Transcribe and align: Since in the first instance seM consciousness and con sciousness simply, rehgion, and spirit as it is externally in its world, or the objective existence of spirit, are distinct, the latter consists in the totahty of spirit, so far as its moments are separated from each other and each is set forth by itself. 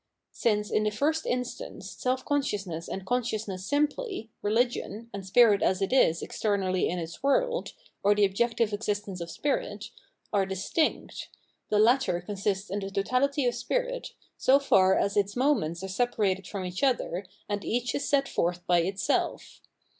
Since 0.31 0.71
in 0.71 0.81
the 0.81 0.89
first 0.89 1.27
instance 1.27 1.91
seM 1.95 2.17
consciousness 2.25 2.87
and 2.87 3.05
con 3.05 3.21
sciousness 3.21 3.59
simply, 3.59 4.31
rehgion, 4.43 5.09
and 5.13 5.23
spirit 5.23 5.61
as 5.61 5.79
it 5.79 5.93
is 5.93 6.23
externally 6.23 6.89
in 6.89 6.97
its 6.97 7.21
world, 7.21 7.73
or 8.01 8.15
the 8.15 8.25
objective 8.25 8.73
existence 8.73 9.21
of 9.21 9.29
spirit, 9.29 9.91
are 10.33 10.47
distinct, 10.47 11.29
the 11.69 11.77
latter 11.77 12.19
consists 12.19 12.71
in 12.71 12.79
the 12.79 12.87
totahty 12.87 13.47
of 13.47 13.53
spirit, 13.53 14.13
so 14.39 14.57
far 14.57 14.97
as 14.97 15.15
its 15.15 15.35
moments 15.35 15.83
are 15.83 15.87
separated 15.87 16.47
from 16.47 16.65
each 16.65 16.81
other 16.81 17.27
and 17.47 17.63
each 17.63 17.93
is 17.93 18.09
set 18.09 18.27
forth 18.27 18.65
by 18.65 18.79
itself. 18.79 19.61